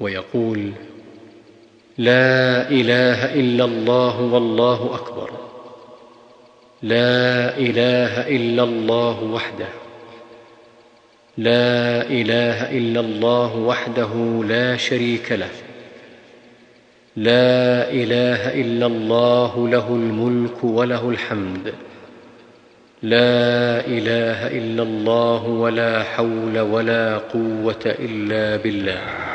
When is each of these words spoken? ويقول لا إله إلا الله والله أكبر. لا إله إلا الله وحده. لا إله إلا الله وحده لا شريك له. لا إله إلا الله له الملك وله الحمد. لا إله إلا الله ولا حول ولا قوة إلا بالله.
ويقول 0.00 0.72
لا 1.98 2.70
إله 2.70 3.34
إلا 3.34 3.64
الله 3.64 4.20
والله 4.20 4.94
أكبر. 4.94 5.30
لا 6.82 7.56
إله 7.58 8.28
إلا 8.28 8.62
الله 8.62 9.24
وحده. 9.24 9.68
لا 11.38 12.02
إله 12.02 12.78
إلا 12.78 13.00
الله 13.00 13.56
وحده 13.56 14.42
لا 14.48 14.76
شريك 14.76 15.32
له. 15.32 15.50
لا 17.16 17.90
إله 17.90 18.54
إلا 18.60 18.86
الله 18.86 19.68
له 19.68 19.88
الملك 19.88 20.64
وله 20.64 21.10
الحمد. 21.10 21.74
لا 23.02 23.86
إله 23.86 24.46
إلا 24.46 24.82
الله 24.82 25.44
ولا 25.44 26.02
حول 26.02 26.58
ولا 26.58 27.18
قوة 27.18 27.84
إلا 27.86 28.56
بالله. 28.56 29.27